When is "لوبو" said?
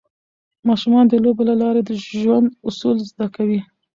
1.23-1.41